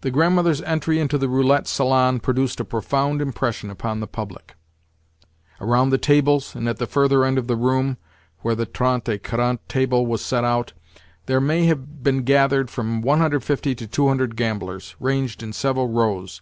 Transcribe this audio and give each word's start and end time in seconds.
The 0.00 0.10
Grandmother's 0.10 0.62
entry 0.62 0.98
into 0.98 1.18
the 1.18 1.28
roulette 1.28 1.66
salon 1.66 2.18
produced 2.18 2.60
a 2.60 2.64
profound 2.64 3.20
impression 3.20 3.68
upon 3.68 4.00
the 4.00 4.06
public. 4.06 4.54
Around 5.60 5.90
the 5.90 5.98
tables, 5.98 6.54
and 6.56 6.66
at 6.66 6.78
the 6.78 6.86
further 6.86 7.26
end 7.26 7.36
of 7.36 7.46
the 7.46 7.54
room 7.54 7.98
where 8.38 8.54
the 8.54 8.64
trente 8.64 9.10
et 9.12 9.22
quarante 9.22 9.60
table 9.68 10.06
was 10.06 10.22
set 10.24 10.44
out, 10.44 10.72
there 11.26 11.42
may 11.42 11.66
have 11.66 12.02
been 12.02 12.22
gathered 12.22 12.70
from 12.70 13.02
150 13.02 13.74
to 13.74 13.86
200 13.86 14.34
gamblers, 14.34 14.96
ranged 14.98 15.42
in 15.42 15.52
several 15.52 15.88
rows. 15.88 16.40